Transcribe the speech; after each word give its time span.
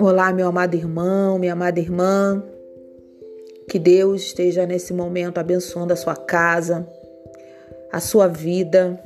Olá, 0.00 0.32
meu 0.32 0.46
amado 0.48 0.74
irmão, 0.74 1.38
minha 1.38 1.52
amada 1.52 1.80
irmã. 1.80 2.42
Que 3.68 3.78
Deus 3.78 4.22
esteja 4.22 4.64
nesse 4.64 4.94
momento 4.94 5.38
abençoando 5.38 5.92
a 5.92 5.96
sua 5.96 6.16
casa, 6.16 6.88
a 7.92 8.00
sua 8.00 8.28
vida, 8.28 8.98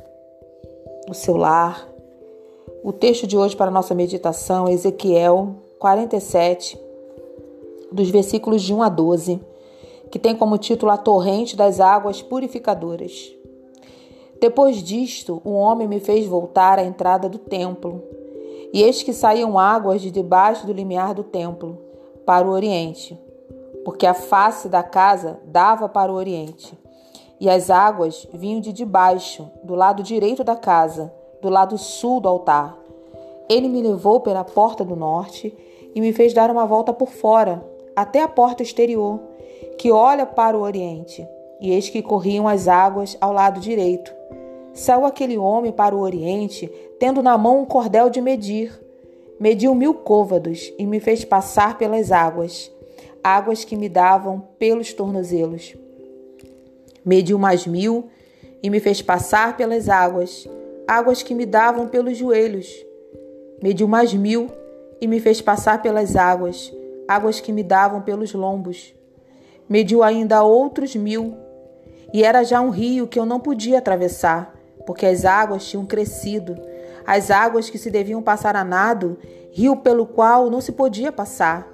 o 1.09 1.13
seu 1.13 1.35
lar. 1.35 1.89
O 2.83 2.93
texto 2.93 3.27
de 3.27 3.37
hoje 3.37 3.55
para 3.55 3.67
a 3.67 3.73
nossa 3.73 3.93
meditação 3.93 4.67
é 4.67 4.73
Ezequiel 4.73 5.55
47, 5.79 6.79
dos 7.91 8.09
versículos 8.09 8.61
de 8.61 8.73
1 8.73 8.83
a 8.83 8.89
12, 8.89 9.41
que 10.09 10.19
tem 10.19 10.35
como 10.35 10.57
título 10.57 10.91
A 10.91 10.97
Torrente 10.97 11.57
das 11.57 11.79
Águas 11.79 12.21
Purificadoras. 12.21 13.42
Depois 14.43 14.83
disto, 14.83 15.41
o 15.45 15.51
homem 15.51 15.87
me 15.87 16.01
fez 16.01 16.25
voltar 16.25 16.77
à 16.77 16.83
entrada 16.83 17.29
do 17.29 17.37
templo 17.37 18.03
e 18.73 18.83
eis 18.83 19.01
que 19.01 19.13
saíam 19.13 19.57
águas 19.57 20.01
de 20.01 20.11
debaixo 20.11 20.67
do 20.67 20.73
limiar 20.73 21.13
do 21.13 21.23
templo, 21.23 21.79
para 22.25 22.45
o 22.45 22.51
oriente, 22.51 23.17
porque 23.85 24.05
a 24.05 24.13
face 24.13 24.67
da 24.67 24.83
casa 24.83 25.39
dava 25.45 25.87
para 25.87 26.11
o 26.11 26.15
oriente. 26.15 26.77
E 27.39 27.49
as 27.49 27.69
águas 27.69 28.27
vinham 28.33 28.59
de 28.59 28.73
debaixo, 28.73 29.49
do 29.63 29.75
lado 29.75 30.03
direito 30.03 30.43
da 30.43 30.57
casa, 30.57 31.13
do 31.41 31.47
lado 31.47 31.77
sul 31.77 32.19
do 32.19 32.27
altar. 32.27 32.77
Ele 33.47 33.69
me 33.69 33.81
levou 33.81 34.19
pela 34.19 34.43
porta 34.43 34.83
do 34.83 34.93
norte 34.97 35.57
e 35.95 36.01
me 36.01 36.11
fez 36.11 36.33
dar 36.33 36.51
uma 36.51 36.65
volta 36.65 36.91
por 36.91 37.07
fora, 37.07 37.63
até 37.95 38.21
a 38.21 38.27
porta 38.27 38.61
exterior, 38.61 39.21
que 39.77 39.89
olha 39.89 40.25
para 40.25 40.57
o 40.57 40.63
oriente. 40.63 41.25
E 41.61 41.71
eis 41.71 41.87
que 41.87 42.01
corriam 42.01 42.45
as 42.45 42.67
águas 42.67 43.17
ao 43.21 43.31
lado 43.31 43.61
direito. 43.61 44.22
Saiu 44.73 45.05
aquele 45.05 45.37
homem 45.37 45.71
para 45.71 45.95
o 45.95 45.99
oriente, 45.99 46.67
tendo 46.99 47.21
na 47.21 47.37
mão 47.37 47.61
um 47.61 47.65
cordel 47.65 48.09
de 48.09 48.19
medir. 48.19 48.71
Mediu 49.39 49.75
mil 49.75 49.93
côvados 49.93 50.73
e 50.79 50.85
me 50.85 50.99
fez 50.99 51.23
passar 51.23 51.77
pelas 51.77 52.11
águas, 52.11 52.71
águas 53.23 53.63
que 53.63 53.75
me 53.75 53.87
davam 53.87 54.47
pelos 54.57 54.91
tornozelos. 54.93 55.75
Mediu 57.05 57.37
mais 57.37 57.67
mil 57.67 58.07
e 58.63 58.69
me 58.69 58.79
fez 58.79 59.01
passar 59.01 59.57
pelas 59.57 59.89
águas, 59.89 60.47
águas 60.87 61.21
que 61.21 61.35
me 61.35 61.45
davam 61.45 61.87
pelos 61.87 62.17
joelhos. 62.17 62.67
Mediu 63.61 63.87
mais 63.87 64.13
mil 64.13 64.49
e 64.99 65.07
me 65.07 65.19
fez 65.19 65.39
passar 65.39 65.81
pelas 65.83 66.15
águas, 66.15 66.73
águas 67.07 67.39
que 67.39 67.51
me 67.51 67.61
davam 67.61 68.01
pelos 68.01 68.33
lombos. 68.33 68.95
Mediu 69.69 70.01
ainda 70.01 70.43
outros 70.43 70.95
mil, 70.95 71.35
e 72.13 72.23
era 72.23 72.43
já 72.43 72.61
um 72.61 72.69
rio 72.69 73.07
que 73.07 73.19
eu 73.19 73.25
não 73.25 73.39
podia 73.39 73.79
atravessar 73.79 74.52
porque 74.85 75.05
as 75.05 75.25
águas 75.25 75.65
tinham 75.65 75.85
crescido, 75.85 76.55
as 77.05 77.31
águas 77.31 77.69
que 77.69 77.77
se 77.77 77.89
deviam 77.89 78.21
passar 78.21 78.55
a 78.55 78.63
nado, 78.63 79.17
rio 79.51 79.77
pelo 79.77 80.05
qual 80.05 80.49
não 80.49 80.61
se 80.61 80.71
podia 80.71 81.11
passar. 81.11 81.67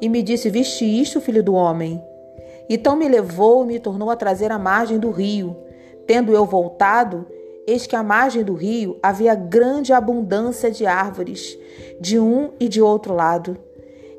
E 0.00 0.08
me 0.08 0.22
disse: 0.22 0.50
Viste 0.50 0.84
isto, 0.84 1.20
filho 1.20 1.42
do 1.42 1.54
homem? 1.54 2.02
Então 2.68 2.96
me 2.96 3.08
levou 3.08 3.64
e 3.64 3.66
me 3.66 3.78
tornou 3.78 4.10
a 4.10 4.16
trazer 4.16 4.52
à 4.52 4.58
margem 4.58 4.98
do 4.98 5.10
rio. 5.10 5.56
Tendo 6.06 6.32
eu 6.32 6.44
voltado, 6.44 7.26
eis 7.66 7.86
que 7.86 7.96
à 7.96 8.02
margem 8.02 8.42
do 8.42 8.54
rio 8.54 8.98
havia 9.02 9.34
grande 9.34 9.92
abundância 9.92 10.70
de 10.70 10.86
árvores, 10.86 11.58
de 12.00 12.18
um 12.18 12.52
e 12.60 12.68
de 12.68 12.80
outro 12.80 13.14
lado. 13.14 13.56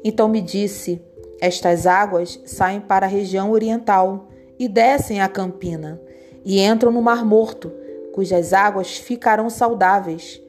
Então 0.04 0.28
me 0.28 0.42
disse: 0.42 1.02
Estas 1.40 1.88
águas 1.88 2.40
saem 2.46 2.82
para 2.82 3.06
a 3.06 3.10
região 3.10 3.52
oriental 3.52 4.28
e 4.58 4.68
descem 4.68 5.22
à 5.22 5.30
campina, 5.30 6.02
e 6.44 6.60
entram 6.60 6.92
no 6.92 7.02
Mar 7.02 7.24
Morto 7.26 7.72
cujas 8.20 8.52
águas 8.52 8.98
ficarão 8.98 9.50
saudáveis. 9.50 10.42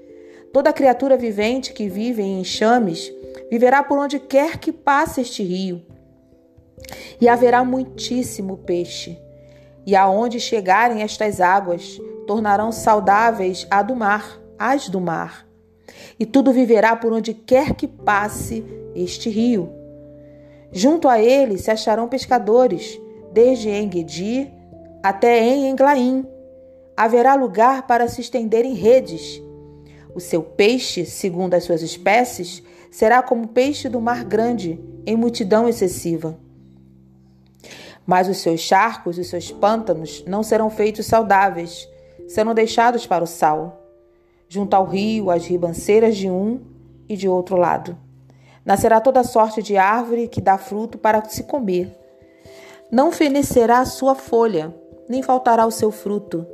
Toda 0.53 0.73
criatura 0.73 1.17
vivente 1.17 1.73
que 1.73 1.89
vive 1.89 2.21
em 2.21 2.41
enxames 2.41 3.13
viverá 3.49 3.81
por 3.81 3.97
onde 3.97 4.19
quer 4.19 4.59
que 4.59 4.73
passe 4.73 5.21
este 5.21 5.45
rio. 5.45 5.81
E 7.20 7.29
haverá 7.29 7.64
muitíssimo 7.64 8.57
peixe. 8.57 9.17
E 9.86 9.95
aonde 9.95 10.41
chegarem 10.41 11.03
estas 11.03 11.41
águas, 11.41 11.97
tornarão 12.27 12.73
saudáveis 12.73 13.69
a 13.70 13.85
do 13.85 13.95
mar, 13.95 14.41
as 14.59 14.89
do 14.89 15.01
mar. 15.01 15.47
E 16.19 16.27
tudo 16.27 16.53
viverá 16.53 16.97
por 16.97 17.13
onde 17.13 17.33
quer 17.33 17.75
que 17.75 17.86
passe 17.86 18.64
este 18.97 19.30
rio. 19.30 19.73
Junto 20.73 21.09
a 21.09 21.20
ele 21.20 21.57
se 21.57 21.70
acharão 21.70 22.09
pescadores, 22.09 23.01
desde 23.33 23.70
Enguedi 23.70 24.51
até 25.05 25.39
em 25.39 25.70
Englaim, 25.70 26.27
haverá 27.00 27.34
lugar 27.34 27.86
para 27.86 28.06
se 28.08 28.20
estender 28.20 28.66
em 28.66 28.74
redes. 28.74 29.42
O 30.14 30.20
seu 30.20 30.42
peixe, 30.42 31.06
segundo 31.06 31.55
as 31.55 31.64
suas 31.64 31.80
espécies, 31.80 32.62
será 32.90 33.22
como 33.22 33.48
peixe 33.48 33.88
do 33.88 34.02
mar 34.02 34.22
grande, 34.22 34.78
em 35.06 35.16
multidão 35.16 35.66
excessiva. 35.66 36.38
Mas 38.05 38.28
os 38.28 38.36
seus 38.36 38.61
charcos 38.61 39.16
e 39.16 39.24
seus 39.24 39.50
pântanos 39.50 40.22
não 40.27 40.42
serão 40.42 40.68
feitos 40.68 41.06
saudáveis, 41.06 41.88
serão 42.28 42.52
deixados 42.52 43.06
para 43.06 43.24
o 43.24 43.27
sal, 43.27 43.82
junto 44.46 44.74
ao 44.74 44.84
rio, 44.84 45.30
as 45.30 45.46
ribanceiras 45.46 46.18
de 46.18 46.28
um 46.28 46.61
e 47.08 47.17
de 47.17 47.27
outro 47.27 47.56
lado. 47.56 47.96
Nascerá 48.62 49.00
toda 49.00 49.24
sorte 49.24 49.62
de 49.62 49.74
árvore 49.78 50.28
que 50.28 50.42
dá 50.42 50.58
fruto 50.58 50.98
para 50.98 51.27
se 51.30 51.44
comer. 51.44 51.96
Não 52.92 53.11
fenecerá 53.11 53.78
a 53.78 53.86
sua 53.86 54.14
folha, 54.14 54.74
nem 55.08 55.22
faltará 55.22 55.64
o 55.64 55.70
seu 55.70 55.90
fruto 55.90 56.46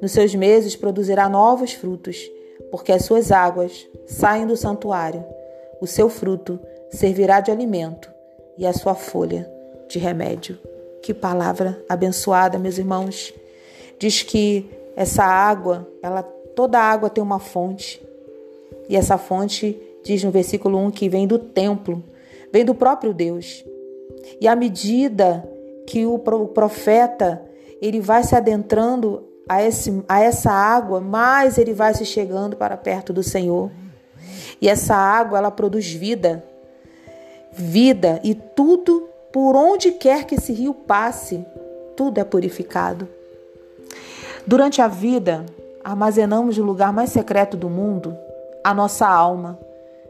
nos 0.00 0.12
seus 0.12 0.34
meses 0.34 0.76
produzirá 0.76 1.28
novos 1.28 1.72
frutos, 1.72 2.30
porque 2.70 2.92
as 2.92 3.04
suas 3.04 3.32
águas 3.32 3.86
saem 4.06 4.46
do 4.46 4.56
santuário. 4.56 5.24
O 5.80 5.86
seu 5.86 6.08
fruto 6.08 6.58
servirá 6.90 7.40
de 7.40 7.50
alimento 7.50 8.10
e 8.56 8.66
a 8.66 8.72
sua 8.72 8.94
folha 8.94 9.50
de 9.88 9.98
remédio. 9.98 10.58
Que 11.02 11.14
palavra 11.14 11.82
abençoada, 11.88 12.58
meus 12.58 12.78
irmãos. 12.78 13.32
Diz 13.98 14.22
que 14.22 14.68
essa 14.94 15.22
água, 15.22 15.86
ela 16.02 16.22
toda 16.22 16.78
água 16.78 17.10
tem 17.10 17.22
uma 17.22 17.38
fonte. 17.38 18.02
E 18.88 18.96
essa 18.96 19.18
fonte 19.18 19.80
diz 20.02 20.22
no 20.24 20.30
versículo 20.30 20.78
1 20.78 20.90
que 20.90 21.08
vem 21.08 21.26
do 21.26 21.38
templo, 21.38 22.02
vem 22.52 22.64
do 22.64 22.74
próprio 22.74 23.12
Deus. 23.12 23.64
E 24.40 24.48
à 24.48 24.56
medida 24.56 25.48
que 25.86 26.04
o 26.04 26.18
profeta 26.18 27.42
ele 27.80 28.00
vai 28.00 28.24
se 28.24 28.34
adentrando 28.34 29.24
a, 29.48 29.62
esse, 29.62 30.02
a 30.08 30.20
essa 30.20 30.50
água, 30.50 31.00
mais 31.00 31.58
ele 31.58 31.72
vai 31.72 31.94
se 31.94 32.04
chegando 32.04 32.56
para 32.56 32.76
perto 32.76 33.12
do 33.12 33.22
Senhor. 33.22 33.70
E 34.60 34.68
essa 34.68 34.94
água, 34.94 35.38
ela 35.38 35.50
produz 35.50 35.86
vida. 35.86 36.44
Vida 37.52 38.20
e 38.24 38.34
tudo, 38.34 39.08
por 39.32 39.54
onde 39.54 39.92
quer 39.92 40.24
que 40.24 40.34
esse 40.34 40.52
rio 40.52 40.74
passe, 40.74 41.44
tudo 41.96 42.18
é 42.18 42.24
purificado. 42.24 43.08
Durante 44.46 44.82
a 44.82 44.88
vida, 44.88 45.46
armazenamos 45.82 46.58
no 46.58 46.64
lugar 46.64 46.92
mais 46.92 47.10
secreto 47.10 47.56
do 47.56 47.70
mundo 47.70 48.16
a 48.62 48.74
nossa 48.74 49.06
alma, 49.08 49.58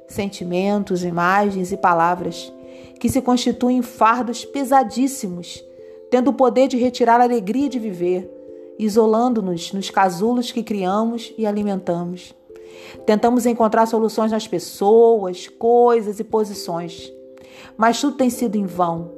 sentimentos, 0.08 1.04
imagens 1.04 1.72
e 1.72 1.76
palavras 1.76 2.53
que 2.98 3.08
se 3.08 3.20
constituem 3.20 3.82
fardos 3.82 4.44
pesadíssimos, 4.44 5.62
tendo 6.10 6.30
o 6.30 6.34
poder 6.34 6.68
de 6.68 6.76
retirar 6.76 7.20
a 7.20 7.24
alegria 7.24 7.68
de 7.68 7.78
viver, 7.78 8.35
isolando-nos 8.78 9.72
nos 9.72 9.91
casulos 9.91 10.53
que 10.53 10.62
criamos 10.62 11.32
e 11.37 11.47
alimentamos. 11.47 12.34
Tentamos 13.04 13.47
encontrar 13.47 13.87
soluções 13.87 14.32
nas 14.32 14.47
pessoas, 14.47 15.48
coisas 15.48 16.20
e 16.20 16.25
posições, 16.25 17.12
mas 17.76 18.00
tudo 18.00 18.16
tem 18.16 18.31
sido 18.31 18.56
em 18.56 18.66
vão, 18.66 19.12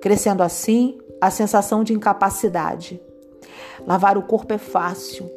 crescendo 0.00 0.42
assim 0.42 0.98
a 1.20 1.30
sensação 1.30 1.82
de 1.82 1.92
incapacidade. 1.92 3.00
Lavar 3.86 4.18
o 4.18 4.22
corpo 4.22 4.52
é 4.52 4.58
fácil. 4.58 5.30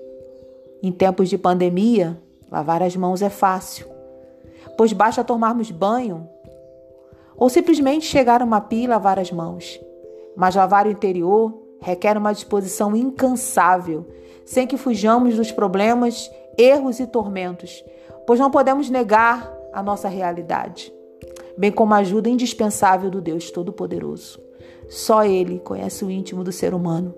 Em 0.82 0.92
tempos 0.92 1.30
de 1.30 1.38
pandemia, 1.38 2.22
lavar 2.52 2.84
as 2.84 2.96
mãos 2.96 3.22
é 3.22 3.30
fácil, 3.30 3.88
pois 4.78 4.94
basta 4.94 5.24
tomarmos 5.24 5.72
banho 5.72 6.28
ou 7.36 7.50
simplesmente 7.50 8.06
chegar 8.06 8.42
a 8.42 8.46
uma 8.46 8.60
pia 8.60 8.84
e 8.84 8.88
lavar 8.88 9.20
as 9.20 9.32
mãos. 9.32 9.80
Mas 10.36 10.56
lavar 10.56 10.88
o 10.88 10.92
interior 10.92 11.67
requer 11.82 12.18
uma 12.18 12.34
disposição 12.34 12.96
incansável, 12.96 14.06
sem 14.46 14.66
que 14.66 14.78
fujamos 14.78 15.36
dos 15.36 15.52
problemas, 15.52 16.30
erros 16.58 17.00
e 17.00 17.08
tormentos, 17.08 17.84
pois 18.26 18.40
não 18.40 18.50
podemos 18.50 18.90
negar 18.90 19.56
a 19.74 19.84
nossa 19.84 20.08
realidade, 20.08 20.94
bem 21.58 21.72
como 21.72 21.94
a 21.94 21.98
ajuda 21.98 22.30
indispensável 22.30 23.10
do 23.10 23.22
Deus 23.22 23.52
Todo-Poderoso. 23.52 24.40
Só 24.90 25.24
Ele 25.24 25.60
conhece 25.60 26.04
o 26.04 26.12
íntimo 26.12 26.44
do 26.44 26.52
ser 26.52 26.74
humano. 26.74 27.14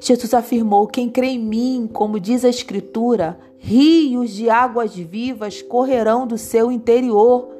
Jesus 0.00 0.34
afirmou: 0.34 0.86
Quem 0.86 1.08
crê 1.08 1.28
em 1.28 1.38
mim, 1.38 1.88
como 1.92 2.20
diz 2.20 2.44
a 2.44 2.48
Escritura, 2.48 3.38
rios 3.58 4.32
de 4.32 4.50
águas 4.50 4.94
vivas 4.94 5.62
correrão 5.62 6.26
do 6.26 6.36
seu 6.36 6.70
interior. 6.70 7.53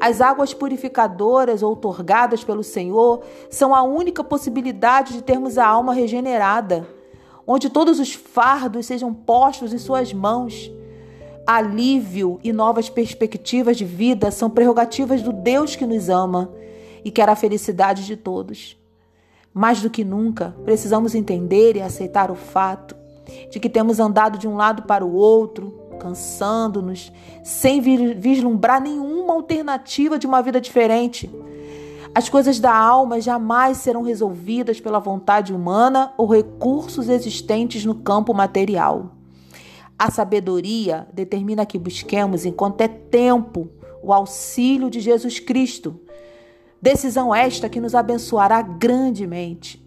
As 0.00 0.20
águas 0.20 0.52
purificadoras 0.54 1.62
outorgadas 1.62 2.42
pelo 2.42 2.62
Senhor 2.62 3.22
são 3.50 3.74
a 3.74 3.82
única 3.82 4.24
possibilidade 4.24 5.12
de 5.14 5.22
termos 5.22 5.58
a 5.58 5.66
alma 5.66 5.92
regenerada. 5.94 6.86
onde 7.46 7.68
todos 7.68 7.98
os 7.98 8.12
fardos 8.14 8.86
sejam 8.86 9.12
postos 9.12 9.72
em 9.72 9.78
Suas 9.78 10.12
mãos. 10.12 10.70
Alívio 11.44 12.38
e 12.42 12.52
novas 12.52 12.88
perspectivas 12.88 13.76
de 13.76 13.84
vida 13.84 14.30
são 14.30 14.48
prerrogativas 14.48 15.22
do 15.22 15.32
Deus 15.32 15.74
que 15.74 15.84
nos 15.84 16.08
ama 16.08 16.52
e 17.04 17.10
quer 17.10 17.28
a 17.28 17.34
felicidade 17.34 18.06
de 18.06 18.16
todos. 18.16 18.76
Mais 19.52 19.82
do 19.82 19.90
que 19.90 20.04
nunca, 20.04 20.54
precisamos 20.64 21.16
entender 21.16 21.76
e 21.76 21.82
aceitar 21.82 22.30
o 22.30 22.36
fato 22.36 22.94
de 23.50 23.58
que 23.58 23.68
temos 23.68 23.98
andado 23.98 24.38
de 24.38 24.46
um 24.46 24.56
lado 24.56 24.82
para 24.84 25.04
o 25.04 25.14
outro, 25.14 25.81
cansando-nos, 26.02 27.12
sem 27.44 27.80
vislumbrar 27.80 28.82
nenhuma 28.82 29.34
alternativa 29.34 30.18
de 30.18 30.26
uma 30.26 30.42
vida 30.42 30.60
diferente. 30.60 31.30
As 32.12 32.28
coisas 32.28 32.58
da 32.58 32.76
alma 32.76 33.20
jamais 33.20 33.78
serão 33.78 34.02
resolvidas 34.02 34.80
pela 34.80 34.98
vontade 34.98 35.54
humana 35.54 36.12
ou 36.18 36.26
recursos 36.26 37.08
existentes 37.08 37.84
no 37.84 37.94
campo 37.94 38.34
material. 38.34 39.12
A 39.96 40.10
sabedoria 40.10 41.06
determina 41.12 41.64
que 41.64 41.78
busquemos, 41.78 42.44
enquanto 42.44 42.80
é 42.80 42.88
tempo, 42.88 43.68
o 44.02 44.12
auxílio 44.12 44.90
de 44.90 44.98
Jesus 44.98 45.38
Cristo. 45.38 46.00
Decisão 46.82 47.32
esta 47.32 47.68
que 47.68 47.80
nos 47.80 47.94
abençoará 47.94 48.60
grandemente. 48.60 49.80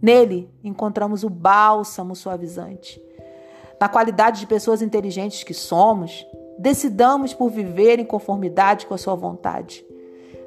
Nele 0.00 0.50
encontramos 0.64 1.22
o 1.22 1.28
bálsamo 1.28 2.16
suavizante. 2.16 2.98
Na 3.82 3.88
qualidade 3.88 4.38
de 4.38 4.46
pessoas 4.46 4.80
inteligentes 4.80 5.42
que 5.42 5.52
somos, 5.52 6.24
decidamos 6.56 7.34
por 7.34 7.50
viver 7.50 7.98
em 7.98 8.04
conformidade 8.04 8.86
com 8.86 8.94
a 8.94 8.96
Sua 8.96 9.16
vontade. 9.16 9.84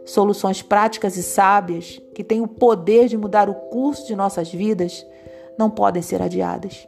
Soluções 0.05 0.61
práticas 0.61 1.17
e 1.17 1.21
sábias 1.21 2.01
que 2.15 2.23
têm 2.23 2.39
o 2.39 2.47
poder 2.47 3.09
de 3.09 3.17
mudar 3.17 3.49
o 3.49 3.53
curso 3.53 4.07
de 4.07 4.15
nossas 4.15 4.49
vidas 4.49 5.05
não 5.59 5.69
podem 5.69 6.01
ser 6.01 6.21
adiadas. 6.21 6.87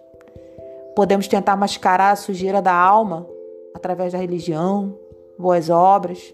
Podemos 0.96 1.28
tentar 1.28 1.58
mascarar 1.58 2.12
a 2.12 2.16
sujeira 2.16 2.62
da 2.62 2.74
alma 2.74 3.28
através 3.76 4.14
da 4.14 4.20
religião, 4.20 4.98
boas 5.38 5.70
obras, 5.70 6.34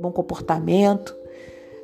bom 0.00 0.10
comportamento, 0.10 1.14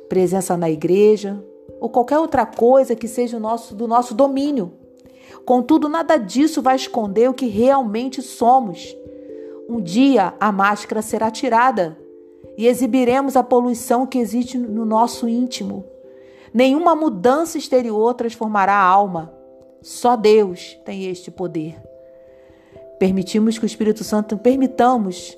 presença 0.09 0.57
na 0.57 0.71
igreja 0.71 1.39
ou 1.79 1.87
qualquer 1.87 2.17
outra 2.17 2.47
coisa 2.47 2.95
que 2.95 3.07
seja 3.07 3.39
do 3.75 3.87
nosso 3.87 4.15
domínio. 4.15 4.78
Contudo, 5.49 5.89
nada 5.89 6.15
disso 6.15 6.61
vai 6.61 6.75
esconder 6.75 7.27
o 7.27 7.33
que 7.33 7.47
realmente 7.47 8.21
somos. 8.21 8.95
Um 9.67 9.81
dia 9.81 10.35
a 10.39 10.51
máscara 10.51 11.01
será 11.01 11.31
tirada 11.31 11.97
e 12.55 12.67
exibiremos 12.67 13.35
a 13.35 13.41
poluição 13.41 14.05
que 14.05 14.19
existe 14.19 14.59
no 14.59 14.85
nosso 14.85 15.27
íntimo. 15.27 15.83
Nenhuma 16.53 16.95
mudança 16.95 17.57
exterior 17.57 18.13
transformará 18.13 18.73
a 18.73 18.83
alma. 18.83 19.33
Só 19.81 20.15
Deus 20.15 20.79
tem 20.85 21.07
este 21.07 21.31
poder. 21.31 21.81
Permitimos 22.99 23.57
que 23.57 23.65
o 23.65 23.73
Espírito 23.73 24.03
Santo, 24.03 24.37
permitamos 24.37 25.35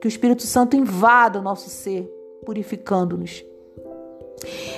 que 0.00 0.06
o 0.06 0.08
Espírito 0.08 0.44
Santo 0.44 0.76
invada 0.76 1.40
o 1.40 1.42
nosso 1.42 1.68
ser, 1.68 2.10
purificando-nos. 2.46 3.44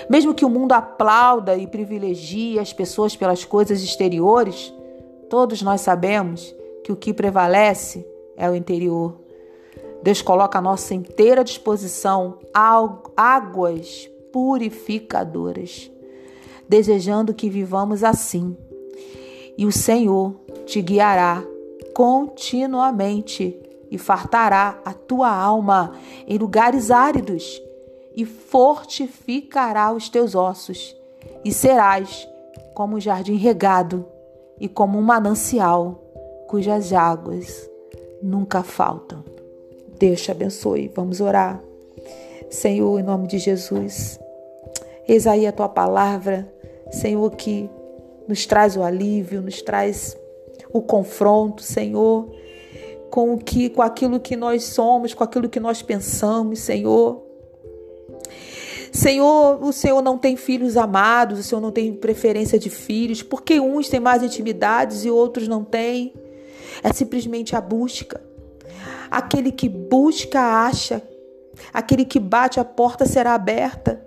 Mesmo 0.09 0.35
que 0.35 0.45
o 0.45 0.51
mundo 0.51 0.73
aplauda 0.73 1.57
e 1.57 1.67
privilegie 1.67 2.59
as 2.59 2.73
pessoas 2.73 3.17
pelas 3.17 3.45
coisas 3.45 3.83
exteriores, 3.83 4.73
todos 5.29 5.63
nós 5.63 5.81
sabemos 5.81 6.55
que 6.85 6.93
o 6.93 6.97
que 6.97 7.13
prevalece 7.13 8.07
é 8.37 8.49
o 8.49 8.55
interior. 8.55 9.21
Deus 10.03 10.23
coloca 10.23 10.59
à 10.59 10.63
nossa 10.63 10.95
inteira 10.95 11.43
disposição 11.43 12.39
águas 13.17 14.09
purificadoras, 14.33 15.91
desejando 16.69 17.35
que 17.35 17.51
vivamos 17.51 18.05
assim. 18.05 18.57
E 19.57 19.67
o 19.67 19.73
Senhor 19.73 20.35
te 20.67 20.81
guiará 20.81 21.43
continuamente 21.93 23.59
e 23.91 23.99
fartará 23.99 24.81
a 24.85 24.93
tua 24.93 25.31
alma 25.31 25.93
em 26.27 26.39
lugares 26.39 26.91
áridos 26.91 27.61
e 28.19 28.25
fortificará 28.25 29.93
os 29.93 30.09
teus 30.09 30.35
ossos, 30.35 30.97
e 31.45 31.53
serás 31.53 32.29
como 32.75 32.97
um 32.97 33.01
jardim 33.01 33.37
regado 33.37 34.05
e 34.59 34.67
como 34.67 34.99
um 34.99 35.03
manancial 35.03 36.03
cujas 36.49 36.93
águas 36.93 37.71
nunca 38.21 38.65
faltam. 38.65 39.23
Deus 40.01 40.21
te 40.21 40.33
abençoe. 40.33 40.91
Vamos 40.93 41.21
orar. 41.21 41.63
Senhor, 42.51 42.99
em 42.99 43.05
nome 43.05 43.29
de 43.29 43.39
Jesus, 43.39 44.19
eis 45.07 45.25
aí 45.25 45.47
a 45.47 45.53
tua 45.53 45.69
palavra, 45.69 46.53
Senhor, 46.91 47.31
que 47.37 47.71
nos 48.27 48.47
traz 48.47 48.77
o 48.77 48.83
alívio, 48.83 49.41
nos 49.41 49.63
traz 49.63 50.17
o 50.73 50.83
confronto, 50.83 51.63
Senhor, 51.63 52.29
com 53.11 53.35
o 53.35 53.39
que, 53.39 53.71
com 53.71 53.81
aquilo 53.81 54.19
que 54.19 54.35
nós 54.35 54.65
somos, 54.65 55.15
com 55.15 55.23
aquilo 55.23 55.49
que 55.49 55.61
nós 55.61 55.83
pensamos, 55.83 56.59
Senhor. 56.59 57.28
Senhor, 58.93 59.63
o 59.63 59.73
Senhor 59.73 60.03
não 60.03 60.19
tem 60.19 60.37
filhos 60.37 60.77
amados, 60.77 61.39
o 61.39 61.43
Senhor 61.43 61.61
não 61.61 61.71
tem 61.71 61.93
preferência 61.93 62.59
de 62.59 62.71
filhos, 62.71 63.23
porque 63.23 63.61
uns 63.61 63.89
têm 63.89 64.01
mais 64.01 64.23
intimidades 64.23 65.05
e 65.05 65.11
outros 65.11 65.47
não 65.47 65.63
têm. 65.65 66.15
É 66.83 66.93
simplesmente 66.93 67.55
a 67.55 67.61
busca. 67.61 68.21
Aquele 69.11 69.53
que 69.53 69.69
busca, 69.69 70.41
acha. 70.41 71.03
Aquele 71.73 72.05
que 72.05 72.21
bate, 72.21 72.61
a 72.61 72.65
porta 72.65 73.05
será 73.05 73.35
aberta. 73.35 74.05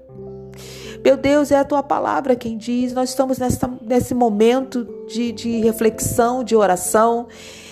Meu 1.03 1.17
Deus, 1.17 1.51
é 1.51 1.55
a 1.55 1.63
tua 1.63 1.81
palavra 1.81 2.35
quem 2.35 2.57
diz. 2.57 2.93
Nós 2.93 3.09
estamos 3.09 3.39
nessa, 3.39 3.69
nesse 3.81 4.13
momento 4.13 4.87
de, 5.07 5.31
de 5.31 5.59
reflexão, 5.59 6.43
de 6.43 6.55
oração. 6.55 7.27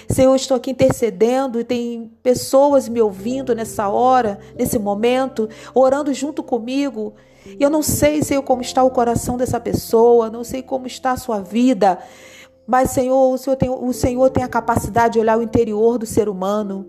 Senhor, 0.09 0.35
estou 0.35 0.57
aqui 0.57 0.71
intercedendo 0.71 1.59
e 1.59 1.63
tem 1.63 2.11
pessoas 2.23 2.89
me 2.89 2.99
ouvindo 2.99 3.53
nessa 3.53 3.89
hora, 3.89 4.39
nesse 4.57 4.79
momento, 4.79 5.47
orando 5.73 6.13
junto 6.13 6.41
comigo. 6.41 7.13
E 7.45 7.61
eu 7.61 7.69
não 7.69 7.83
sei, 7.83 8.23
Senhor, 8.23 8.41
como 8.41 8.61
está 8.61 8.83
o 8.83 8.89
coração 8.89 9.37
dessa 9.37 9.59
pessoa, 9.59 10.29
não 10.29 10.43
sei 10.43 10.63
como 10.63 10.87
está 10.87 11.11
a 11.11 11.17
sua 11.17 11.39
vida. 11.39 11.99
Mas, 12.65 12.91
Senhor, 12.91 13.33
o 13.33 13.37
Senhor 13.37 13.55
tem, 13.55 13.69
o 13.69 13.93
Senhor 13.93 14.29
tem 14.29 14.43
a 14.43 14.47
capacidade 14.47 15.13
de 15.13 15.19
olhar 15.19 15.37
o 15.37 15.43
interior 15.43 15.97
do 15.97 16.05
ser 16.05 16.27
humano. 16.27 16.87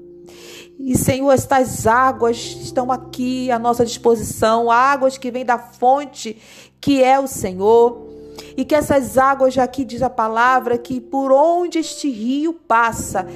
E, 0.78 0.96
Senhor, 0.96 1.30
estas 1.30 1.86
águas 1.86 2.38
estão 2.38 2.90
aqui 2.90 3.50
à 3.50 3.58
nossa 3.58 3.84
disposição, 3.84 4.70
águas 4.70 5.18
que 5.18 5.30
vêm 5.30 5.44
da 5.44 5.58
fonte 5.58 6.38
que 6.80 7.04
é 7.04 7.20
o 7.20 7.26
Senhor. 7.26 8.09
E 8.56 8.64
que 8.64 8.74
essas 8.74 9.18
águas, 9.18 9.56
aqui 9.58 9.84
diz 9.84 10.02
a 10.02 10.10
palavra, 10.10 10.78
que 10.78 11.00
por 11.00 11.32
onde 11.32 11.78
este 11.78 12.10
rio 12.10 12.52
passa, 12.52 13.26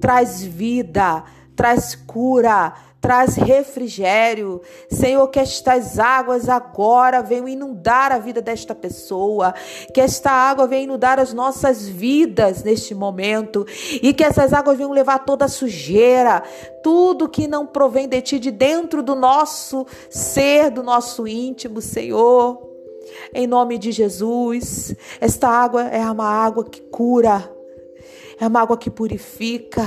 traz 0.00 0.42
vida, 0.42 1.24
traz 1.54 1.94
cura, 1.94 2.74
traz 3.00 3.36
refrigério. 3.36 4.60
Senhor, 4.90 5.26
que 5.28 5.40
estas 5.40 5.98
águas 5.98 6.48
agora 6.48 7.22
venham 7.22 7.48
inundar 7.48 8.12
a 8.12 8.18
vida 8.18 8.42
desta 8.42 8.74
pessoa, 8.74 9.54
que 9.94 10.00
esta 10.00 10.30
água 10.30 10.66
venha 10.66 10.84
inundar 10.84 11.18
as 11.18 11.32
nossas 11.32 11.88
vidas 11.88 12.62
neste 12.62 12.94
momento 12.94 13.66
e 14.02 14.12
que 14.12 14.22
essas 14.22 14.52
águas 14.52 14.76
venham 14.76 14.92
levar 14.92 15.20
toda 15.20 15.46
a 15.46 15.48
sujeira, 15.48 16.42
tudo 16.82 17.28
que 17.28 17.48
não 17.48 17.66
provém 17.66 18.06
de 18.06 18.20
ti, 18.20 18.38
de 18.38 18.50
dentro 18.50 19.02
do 19.02 19.14
nosso 19.14 19.86
ser, 20.10 20.70
do 20.70 20.82
nosso 20.82 21.26
íntimo, 21.26 21.80
Senhor. 21.80 22.69
Em 23.34 23.46
nome 23.46 23.78
de 23.78 23.92
Jesus, 23.92 24.94
esta 25.20 25.48
água 25.48 25.82
é 25.84 26.00
uma 26.10 26.26
água 26.26 26.64
que 26.64 26.80
cura, 26.80 27.50
é 28.40 28.46
uma 28.46 28.60
água 28.60 28.76
que 28.76 28.90
purifica. 28.90 29.82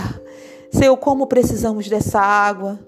Senhor, 0.71 0.95
como 0.97 1.27
precisamos 1.27 1.87
dessa 1.87 2.19
água. 2.19 2.79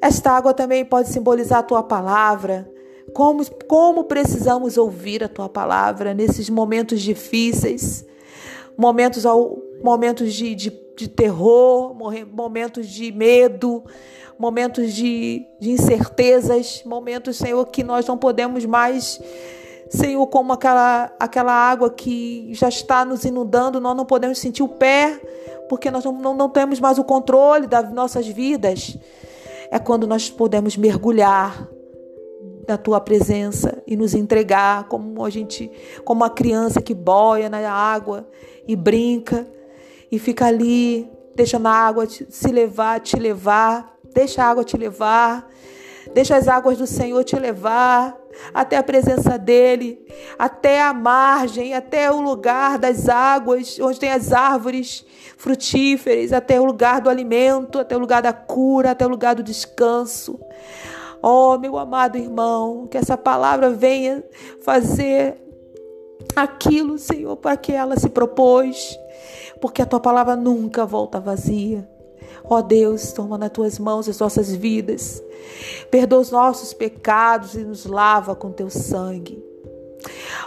Esta 0.00 0.32
água 0.32 0.52
também 0.52 0.84
pode 0.84 1.08
simbolizar 1.08 1.60
a 1.60 1.62
tua 1.62 1.82
palavra. 1.82 2.68
Como, 3.14 3.44
como 3.68 4.04
precisamos 4.04 4.76
ouvir 4.76 5.22
a 5.22 5.28
tua 5.28 5.48
palavra 5.48 6.14
nesses 6.14 6.48
momentos 6.48 7.00
difíceis, 7.00 8.04
momentos, 8.76 9.24
momentos 9.82 10.32
de, 10.32 10.54
de, 10.54 10.70
de 10.96 11.08
terror, 11.08 11.94
momentos 12.32 12.88
de 12.88 13.10
medo, 13.12 13.84
momentos 14.38 14.92
de, 14.92 15.46
de 15.60 15.70
incertezas, 15.70 16.82
momentos, 16.84 17.36
Senhor, 17.36 17.64
que 17.66 17.82
nós 17.82 18.06
não 18.06 18.18
podemos 18.18 18.64
mais 18.64 19.20
Senhor, 19.92 20.26
como 20.28 20.54
aquela, 20.54 21.12
aquela 21.20 21.52
água 21.52 21.90
que 21.90 22.48
já 22.54 22.66
está 22.66 23.04
nos 23.04 23.26
inundando, 23.26 23.78
nós 23.78 23.94
não 23.94 24.06
podemos 24.06 24.38
sentir 24.38 24.62
o 24.62 24.68
pé, 24.68 25.20
porque 25.68 25.90
nós 25.90 26.02
não, 26.02 26.12
não, 26.12 26.34
não 26.34 26.48
temos 26.48 26.80
mais 26.80 26.98
o 26.98 27.04
controle 27.04 27.66
das 27.66 27.92
nossas 27.92 28.26
vidas. 28.26 28.96
É 29.70 29.78
quando 29.78 30.06
nós 30.06 30.30
podemos 30.30 30.78
mergulhar 30.78 31.68
na 32.66 32.78
tua 32.78 33.00
presença 33.00 33.82
e 33.86 33.94
nos 33.94 34.14
entregar 34.14 34.88
como 34.88 35.22
a 35.26 35.28
gente, 35.28 35.70
como 36.06 36.22
uma 36.22 36.30
criança 36.30 36.80
que 36.80 36.94
boia 36.94 37.50
na 37.50 37.70
água 37.70 38.26
e 38.66 38.74
brinca 38.74 39.46
e 40.12 40.18
fica 40.18 40.44
ali, 40.46 41.10
deixa 41.34 41.58
a 41.58 41.70
água 41.70 42.06
se 42.06 42.52
levar, 42.52 43.00
te 43.00 43.16
levar, 43.16 43.96
deixa 44.14 44.44
a 44.44 44.46
água 44.46 44.62
te 44.62 44.76
levar. 44.76 45.48
Deixa 46.12 46.36
as 46.36 46.48
águas 46.48 46.76
do 46.76 46.86
Senhor 46.86 47.22
te 47.22 47.36
levar 47.36 48.16
até 48.52 48.76
a 48.76 48.82
presença 48.82 49.38
dele, 49.38 50.04
até 50.38 50.82
a 50.82 50.92
margem, 50.92 51.74
até 51.74 52.10
o 52.10 52.20
lugar 52.20 52.76
das 52.76 53.08
águas, 53.08 53.78
onde 53.80 54.00
tem 54.00 54.10
as 54.10 54.32
árvores 54.32 55.06
frutíferas, 55.36 56.32
até 56.32 56.60
o 56.60 56.64
lugar 56.64 57.00
do 57.00 57.08
alimento, 57.08 57.78
até 57.78 57.96
o 57.96 58.00
lugar 58.00 58.20
da 58.20 58.32
cura, 58.32 58.90
até 58.90 59.06
o 59.06 59.08
lugar 59.08 59.34
do 59.34 59.42
descanso. 59.42 60.40
Oh, 61.22 61.56
meu 61.56 61.78
amado 61.78 62.18
irmão, 62.18 62.88
que 62.88 62.98
essa 62.98 63.16
palavra 63.16 63.70
venha 63.70 64.24
fazer 64.64 65.40
aquilo, 66.34 66.98
Senhor, 66.98 67.36
para 67.36 67.56
que 67.56 67.72
ela 67.72 67.98
se 67.98 68.08
propôs, 68.08 68.98
porque 69.60 69.82
a 69.82 69.86
tua 69.86 70.00
palavra 70.00 70.36
nunca 70.36 70.84
volta 70.84 71.20
vazia. 71.20 71.88
Ó 72.44 72.58
oh 72.58 72.62
Deus, 72.62 73.12
toma 73.12 73.38
nas 73.38 73.50
tuas 73.50 73.78
mãos 73.78 74.08
as 74.08 74.18
nossas 74.18 74.52
vidas. 74.52 75.22
Perdoa 75.90 76.20
os 76.20 76.30
nossos 76.30 76.72
pecados 76.74 77.54
e 77.54 77.64
nos 77.64 77.86
lava 77.86 78.34
com 78.34 78.50
teu 78.50 78.68
sangue. 78.68 79.42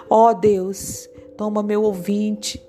Ó 0.09 0.29
oh 0.29 0.33
Deus, 0.33 1.09
toma 1.37 1.63
meu 1.63 1.83
ouvinte, 1.83 2.61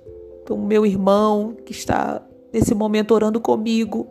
o 0.48 0.56
meu 0.56 0.86
irmão 0.86 1.56
que 1.64 1.72
está 1.72 2.22
nesse 2.52 2.74
momento 2.74 3.12
orando 3.12 3.40
comigo. 3.40 4.06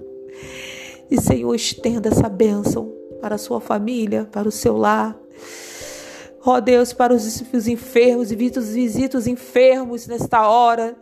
E 1.10 1.20
Senhor, 1.20 1.54
estenda 1.56 2.10
essa 2.10 2.28
bênção 2.28 2.92
para 3.22 3.36
a 3.36 3.40
sua 3.40 3.62
família, 3.62 4.28
para 4.32 4.48
o 4.48 4.52
seu 4.52 4.76
lar. 4.76 5.18
Ó 6.48 6.58
oh 6.58 6.62
Deus, 6.62 6.94
para 6.94 7.12
os, 7.12 7.44
os 7.52 7.68
enfermos 7.68 8.32
e 8.32 8.36
os 9.18 9.26
enfermos 9.26 10.06
nesta 10.06 10.48
hora 10.48 10.96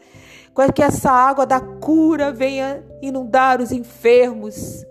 que 0.74 0.82
essa 0.82 1.12
água 1.12 1.46
da 1.46 1.60
cura 1.60 2.32
venha 2.32 2.82
inundar 3.02 3.60
os 3.60 3.74
enfermos 3.74 4.86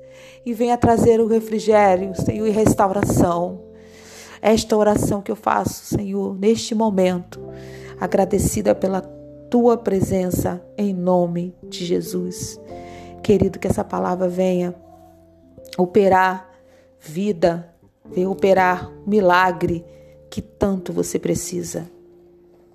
e 0.44 0.52
venha 0.52 0.76
trazer 0.76 1.20
o 1.20 1.26
refrigério, 1.26 2.14
Senhor, 2.14 2.46
e 2.46 2.50
restauração. 2.50 3.62
Esta 4.42 4.76
oração 4.76 5.22
que 5.22 5.30
eu 5.30 5.36
faço, 5.36 5.86
Senhor, 5.86 6.36
neste 6.38 6.74
momento, 6.74 7.40
agradecida 7.98 8.74
pela 8.74 9.00
tua 9.48 9.78
presença, 9.78 10.62
em 10.76 10.92
nome 10.92 11.54
de 11.62 11.86
Jesus. 11.86 12.60
Querido, 13.22 13.58
que 13.58 13.68
essa 13.68 13.84
palavra 13.84 14.28
venha 14.28 14.74
operar 15.78 16.50
vida, 17.00 17.72
venha 18.04 18.28
operar 18.28 18.90
milagre 19.06 19.82
que 20.32 20.40
tanto 20.40 20.94
você 20.94 21.18
precisa. 21.18 21.92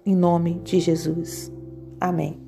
Em 0.05 0.15
nome 0.15 0.59
de 0.63 0.79
Jesus. 0.79 1.51
Amém. 1.99 2.46